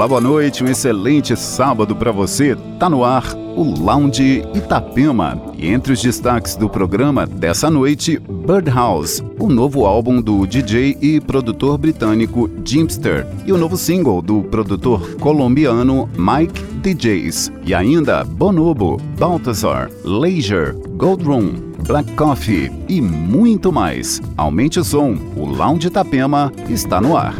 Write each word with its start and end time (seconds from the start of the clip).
Olá, 0.00 0.08
boa 0.08 0.20
noite, 0.22 0.64
um 0.64 0.66
excelente 0.66 1.36
sábado 1.36 1.94
para 1.94 2.10
você. 2.10 2.56
Tá 2.78 2.88
no 2.88 3.04
ar 3.04 3.34
o 3.54 3.62
Lounge 3.62 4.42
Itapema. 4.54 5.38
E 5.58 5.68
entre 5.68 5.92
os 5.92 6.00
destaques 6.00 6.56
do 6.56 6.70
programa 6.70 7.26
dessa 7.26 7.70
noite, 7.70 8.18
Birdhouse, 8.18 9.22
o 9.38 9.50
novo 9.50 9.84
álbum 9.84 10.22
do 10.22 10.46
DJ 10.46 10.96
e 11.02 11.20
produtor 11.20 11.76
britânico 11.76 12.48
Jimster, 12.64 13.26
e 13.44 13.52
o 13.52 13.58
novo 13.58 13.76
single 13.76 14.22
do 14.22 14.42
produtor 14.44 15.16
colombiano 15.16 16.08
Mike 16.16 16.62
DJs. 16.80 17.52
E 17.66 17.74
ainda 17.74 18.24
Bonobo, 18.24 18.96
Balthazar, 19.18 19.90
Leisure, 20.02 20.78
Gold 20.96 21.24
Room, 21.26 21.52
Black 21.86 22.10
Coffee 22.12 22.72
e 22.88 23.02
muito 23.02 23.70
mais. 23.70 24.22
Aumente 24.34 24.80
o 24.80 24.84
som, 24.84 25.18
o 25.36 25.44
Lounge 25.44 25.88
Itapema 25.88 26.50
está 26.70 27.02
no 27.02 27.18
ar. 27.18 27.34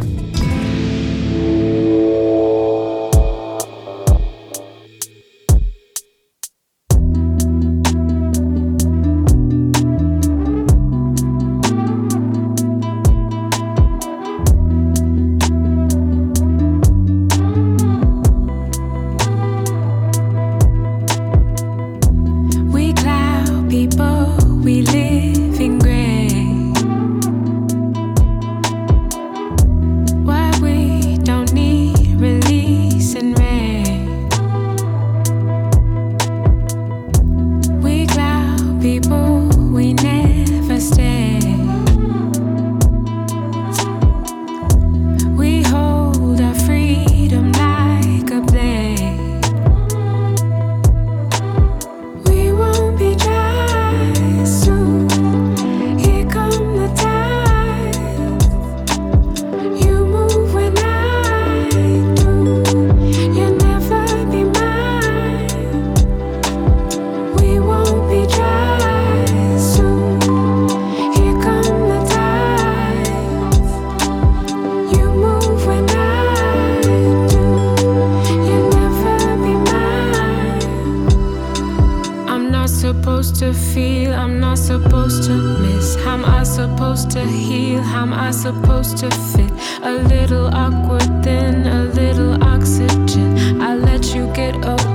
to 83.41 83.53
feel? 83.55 84.13
I'm 84.13 84.39
not 84.39 84.59
supposed 84.59 85.23
to 85.23 85.33
miss. 85.33 85.95
How 86.03 86.13
am 86.13 86.25
I 86.25 86.43
supposed 86.43 87.09
to 87.11 87.25
heal? 87.25 87.81
How 87.81 88.03
am 88.03 88.13
I 88.13 88.29
supposed 88.29 88.97
to 88.97 89.09
fit? 89.09 89.51
A 89.81 89.93
little 90.13 90.45
awkward, 90.53 91.23
then 91.23 91.65
a 91.65 91.85
little 91.85 92.43
oxygen. 92.43 93.59
I 93.59 93.75
let 93.75 94.13
you 94.13 94.31
get 94.35 94.53
over. 94.63 94.90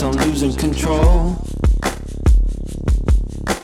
bent 0.00 0.16
on 0.16 0.26
losing 0.26 0.54
control. 0.54 1.36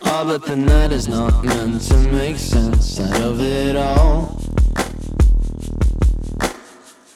Ah, 0.03 0.23
oh, 0.23 0.25
but 0.27 0.45
the 0.45 0.57
night 0.57 0.93
is 0.93 1.09
not 1.09 1.45
meant 1.45 1.81
to 1.83 1.97
make 2.13 2.37
sense 2.37 3.01
out 3.01 3.21
of 3.21 3.41
it 3.41 3.77
all. 3.77 4.41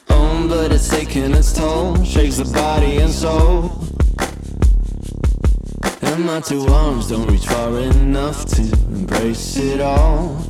Oh, 0.09 0.47
but 0.47 0.71
it's 0.71 0.89
taking 0.89 1.33
its 1.33 1.53
toll, 1.53 2.03
shakes 2.03 2.37
the 2.37 2.45
body 2.45 2.97
and 2.97 3.11
soul. 3.11 3.83
And 6.01 6.25
my 6.25 6.39
two 6.41 6.65
arms 6.67 7.09
don't 7.09 7.27
reach 7.29 7.45
far 7.45 7.79
enough 7.79 8.45
to 8.55 8.61
embrace 8.61 9.57
it 9.57 9.81
all. 9.81 10.43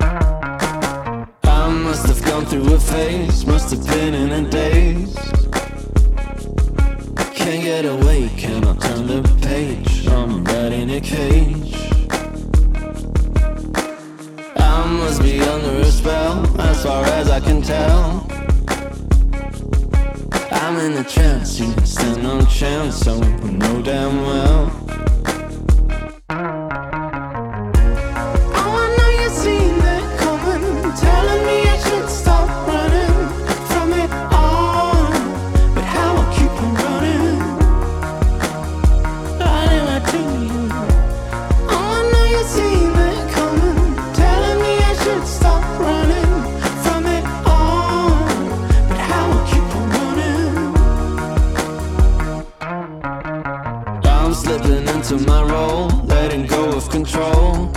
I 0.00 1.68
must 1.68 2.06
have 2.06 2.22
gone 2.24 2.46
through 2.46 2.74
a 2.74 2.80
phase, 2.80 3.46
must 3.46 3.70
have 3.70 3.86
been 3.86 4.14
in 4.14 4.30
a 4.44 4.50
daze 4.50 5.39
get 7.70 7.84
away, 7.84 8.28
can 8.36 8.64
I'm 8.66 9.06
the 9.06 9.22
page. 9.42 10.04
I'm 10.08 10.44
right 10.44 10.72
in 10.72 10.90
a 10.90 11.00
cage. 11.00 11.72
I 14.56 14.86
must 14.98 15.22
be 15.22 15.40
under 15.40 15.74
a 15.88 15.92
spell, 15.98 16.34
as 16.60 16.82
far 16.82 17.04
as 17.18 17.30
I 17.30 17.38
can 17.38 17.62
tell. 17.62 18.26
I'm 20.50 20.76
in 20.86 20.92
a 20.98 21.04
trance, 21.04 21.60
you 21.60 21.70
stand 21.84 22.24
no 22.24 22.44
chance, 22.46 22.96
so 22.96 23.12
I 23.22 23.50
know 23.60 23.80
damn 23.82 24.16
well. 24.26 24.79
into 55.00 55.18
my 55.26 55.42
role, 55.42 55.88
letting 56.04 56.46
go 56.46 56.76
of 56.76 56.90
control. 56.90 57.72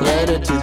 Let 0.00 0.28
it 0.28 0.42
do 0.44 0.55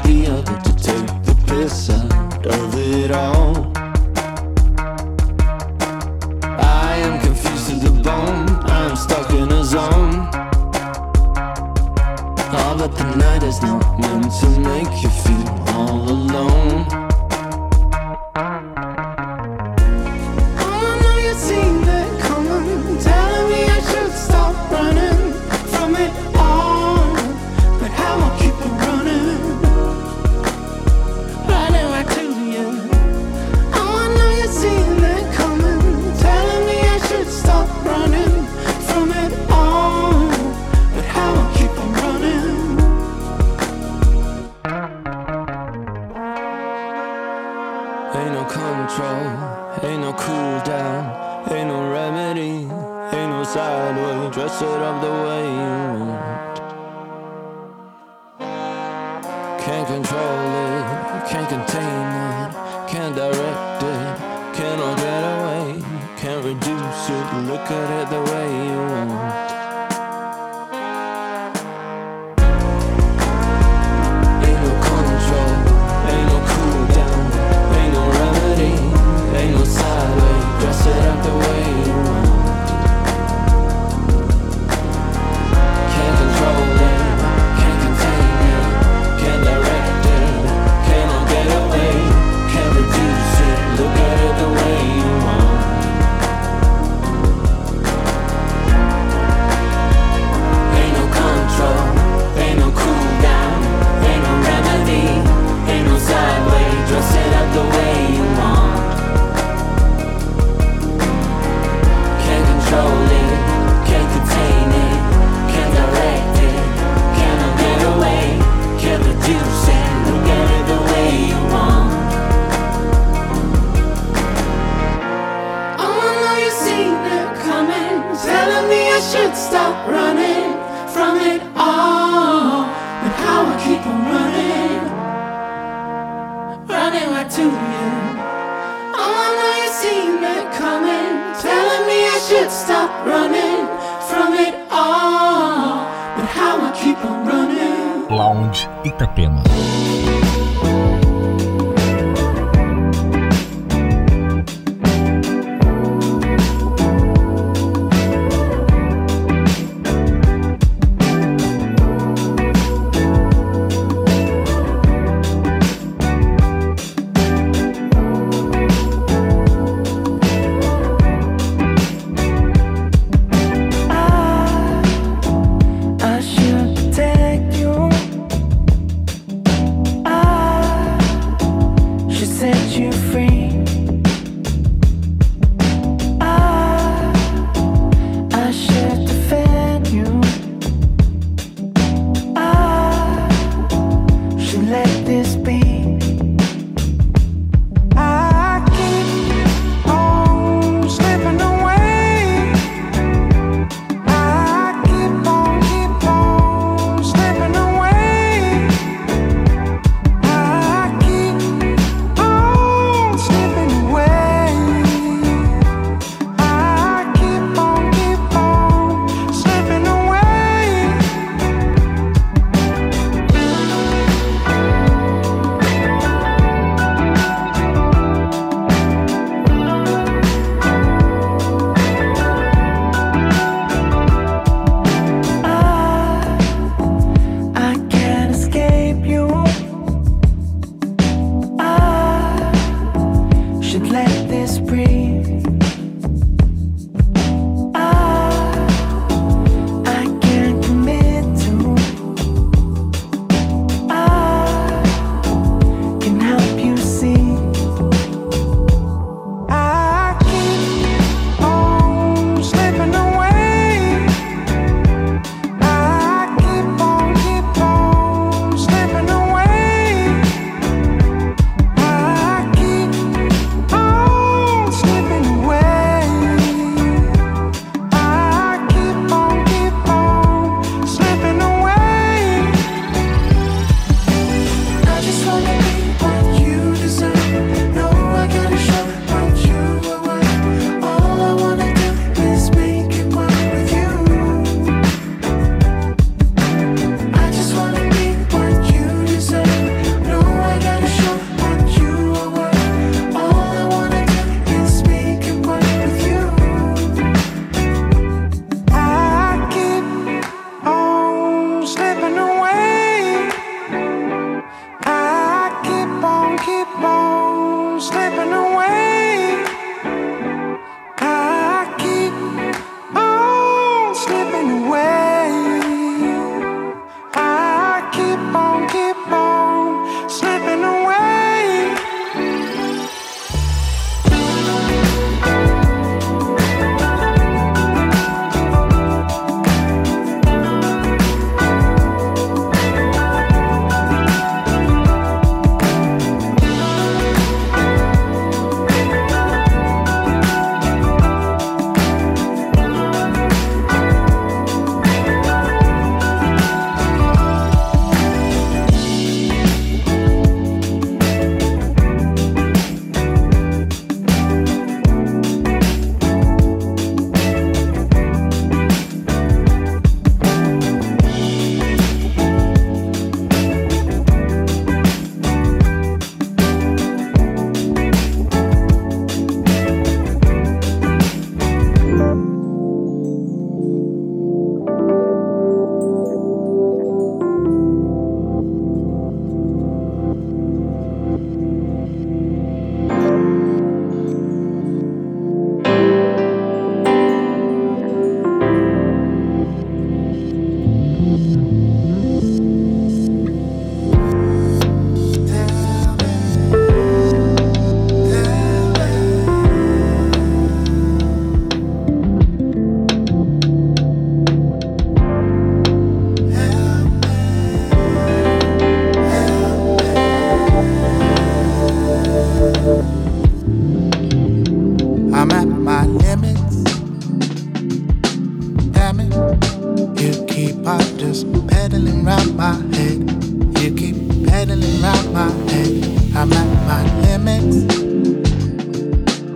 out 434.94 435.12
my 435.12 435.30
head. 435.50 435.72
I'm 436.16 436.32
at 436.34 436.50
my 436.70 436.82
limits. 437.06 437.58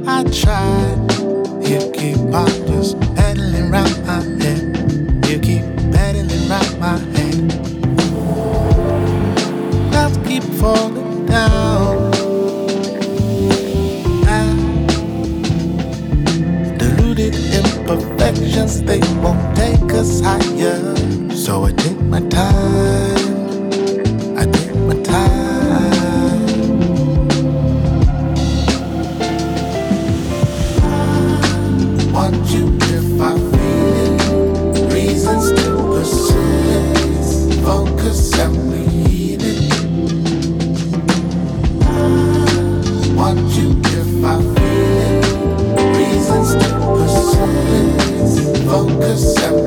I 0.07 0.23
try. 0.41 1.07
You 1.69 1.91
keep 1.91 2.17
on 2.33 2.49
just 2.67 2.99
pedaling 3.15 3.69
round 3.71 3.95
my 4.05 4.21
head. 4.41 4.59
You 5.27 5.39
keep 5.39 5.65
pedaling 5.91 6.47
round 6.49 6.79
my 6.79 6.97
head. 7.15 7.35
Clouds 9.91 10.17
keep 10.27 10.43
falling 10.59 11.25
down. 11.25 12.13
And 14.27 14.57
imperfections, 17.59 18.83
they 18.83 18.99
won't 19.21 19.55
take 19.55 19.91
us 19.93 20.21
higher. 20.21 20.95
So 21.35 21.65
I 21.65 21.71
take 21.73 21.99
my 22.01 22.21
time. 22.29 23.16
yourself. 49.17 49.66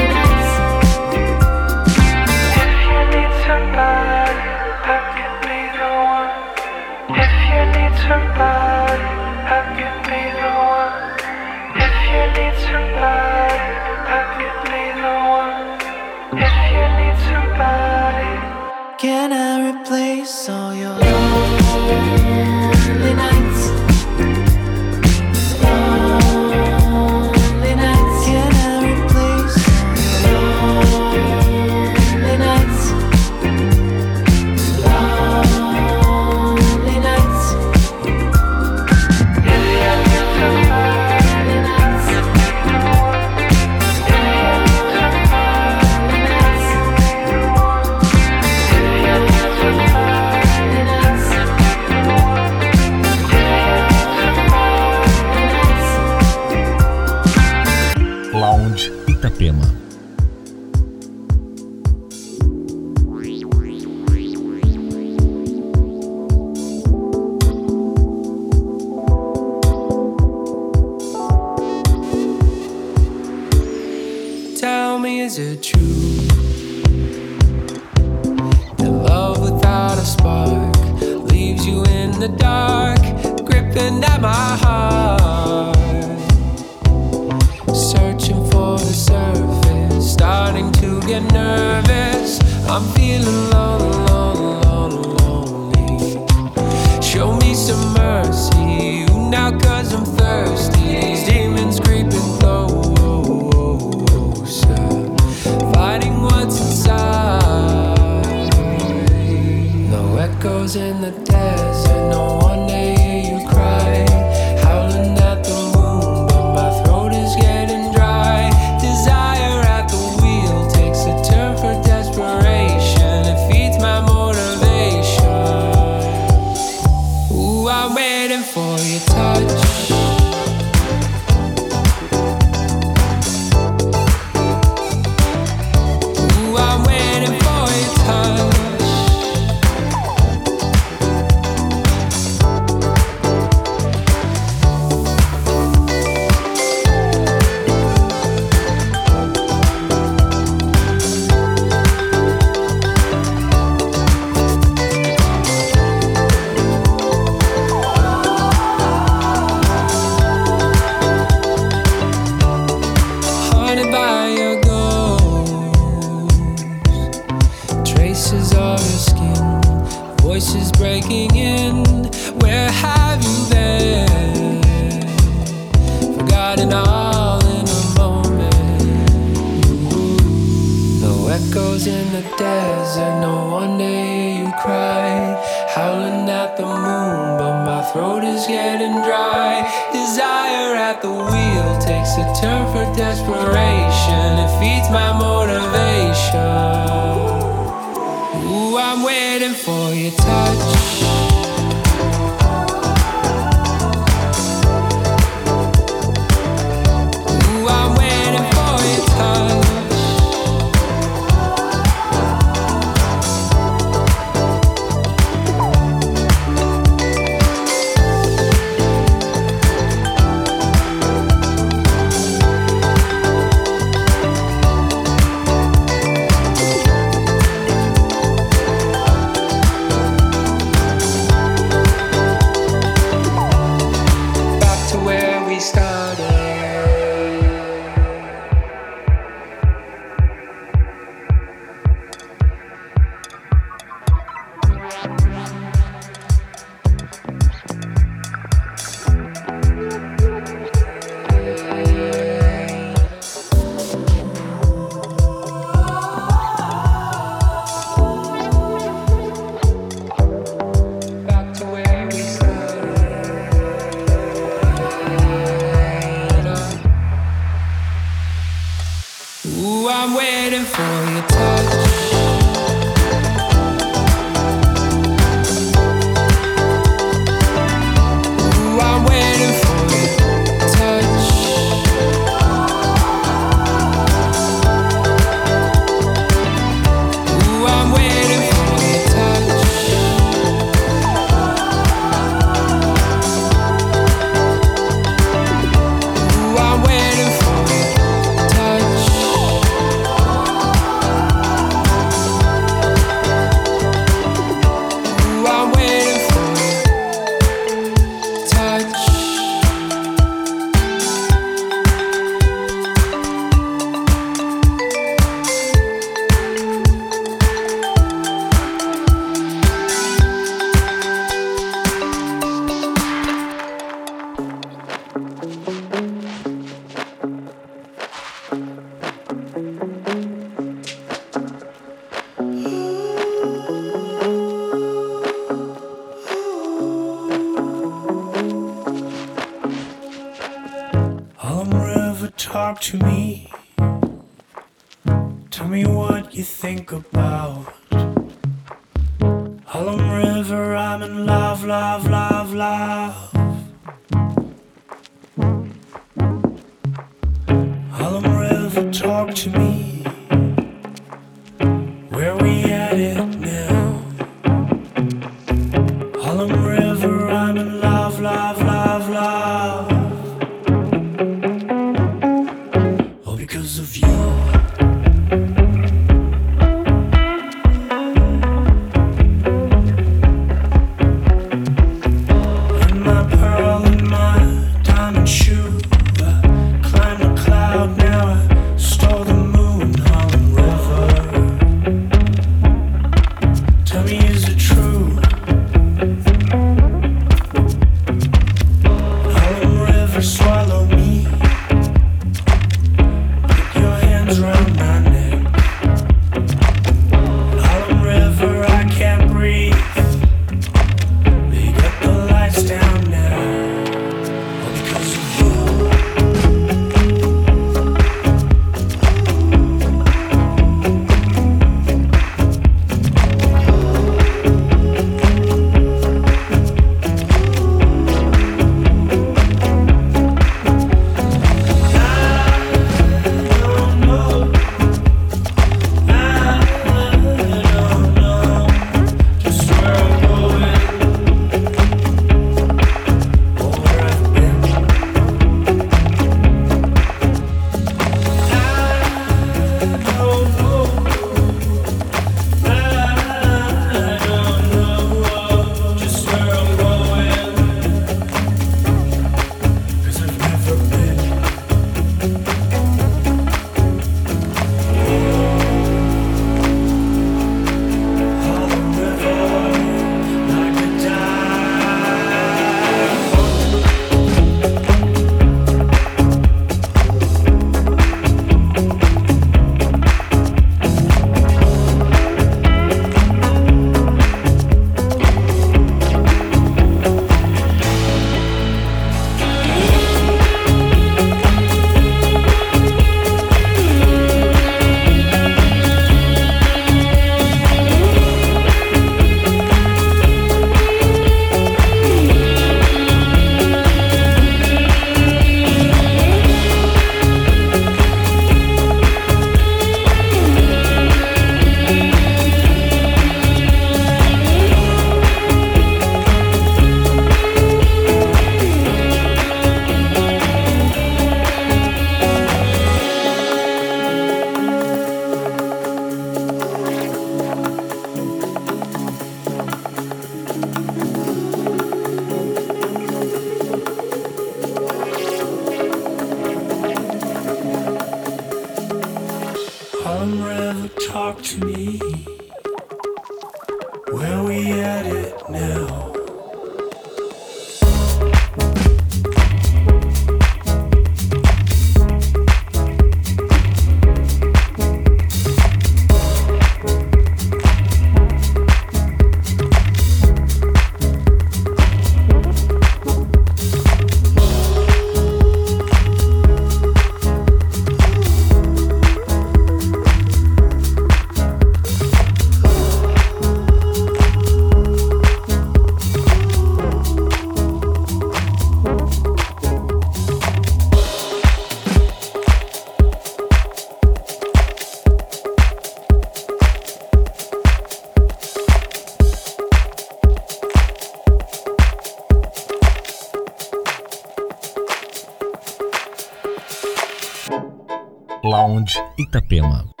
Lounge 598.51 598.99
Itapema. 599.15 600.00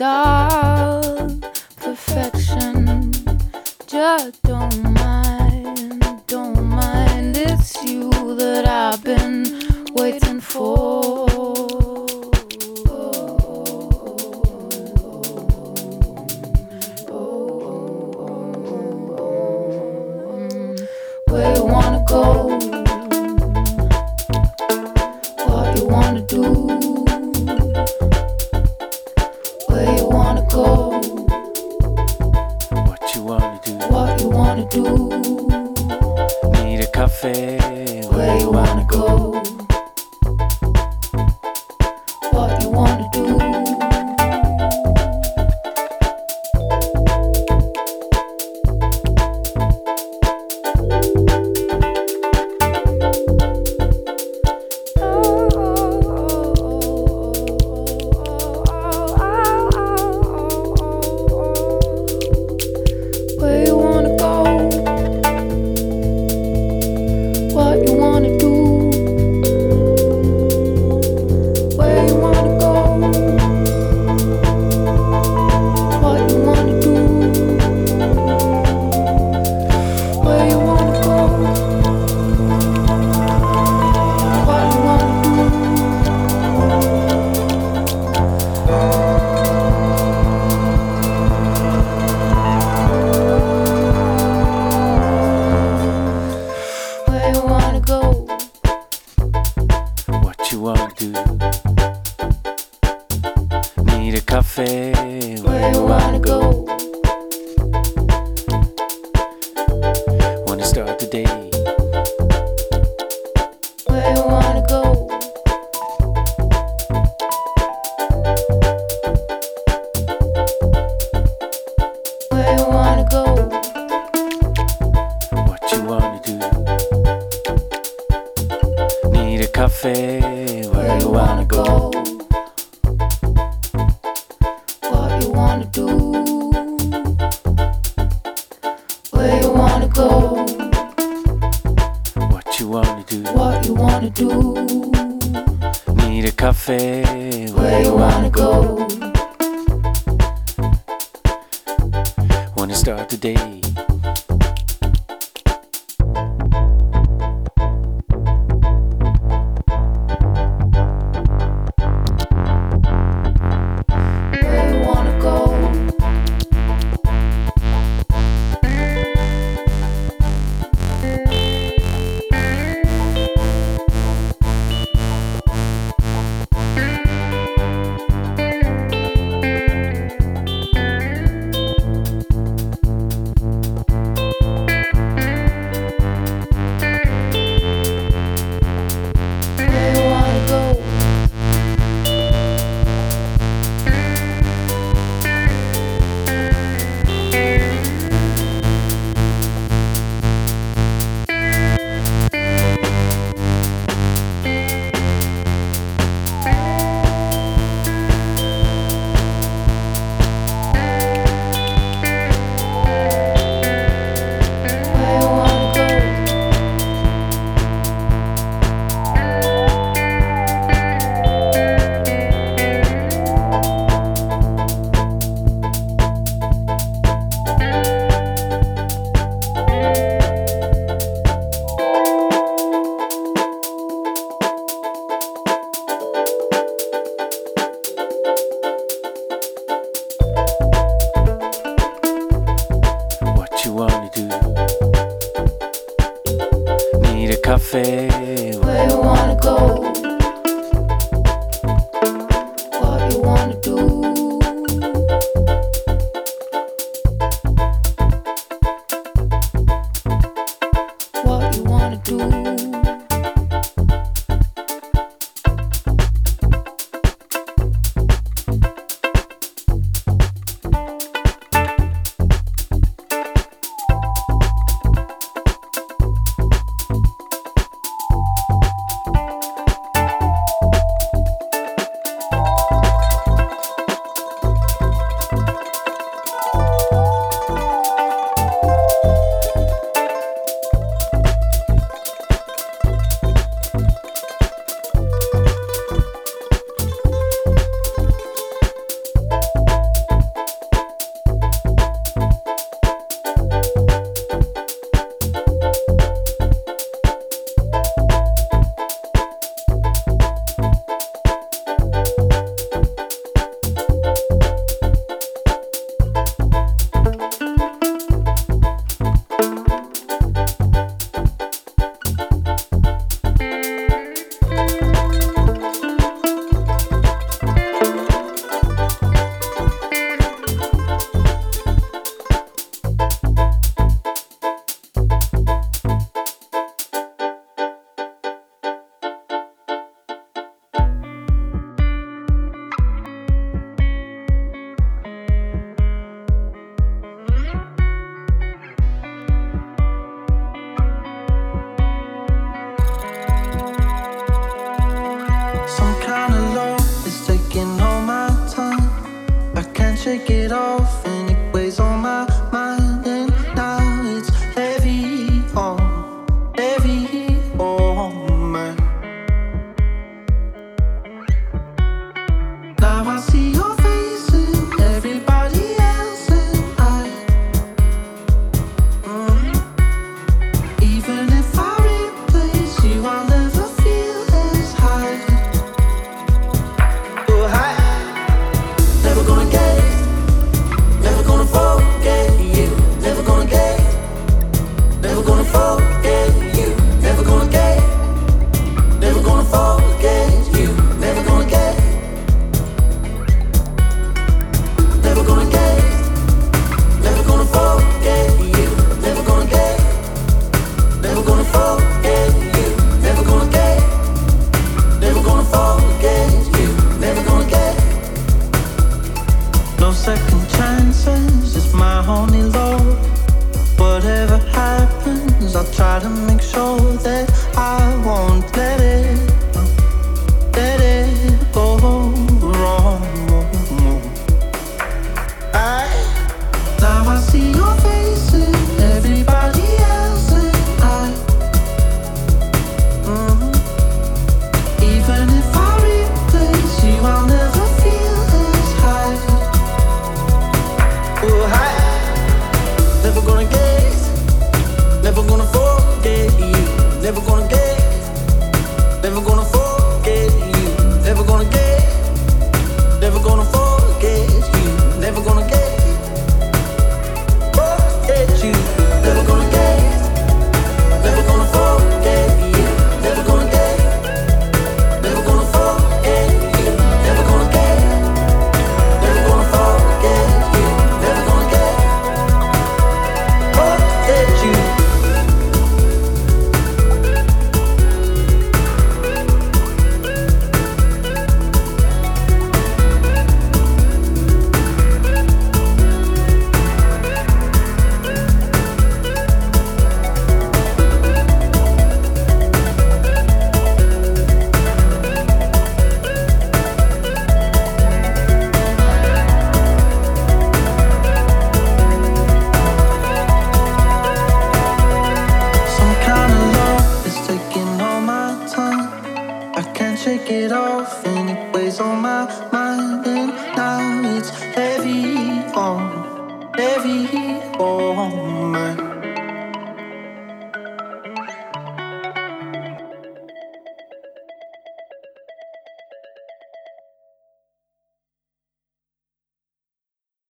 You're 0.00 0.37
do? 100.98 101.37